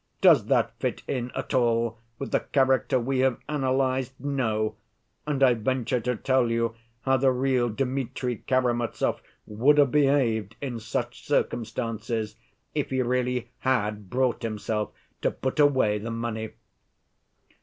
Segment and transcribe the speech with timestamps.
[0.19, 4.13] Does that fit in at all with the character we have analyzed?
[4.19, 4.75] No,
[5.27, 10.79] and I venture to tell you how the real Dmitri Karamazov would have behaved in
[10.79, 12.35] such circumstances,
[12.73, 14.91] if he really had brought himself
[15.21, 16.49] to put away the money.